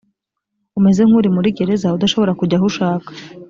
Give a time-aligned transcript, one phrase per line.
[0.79, 3.09] umeze nk uri muri gereza udashobora kujya aho ushaka